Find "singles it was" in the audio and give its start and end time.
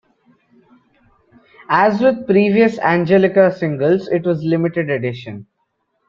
3.55-4.41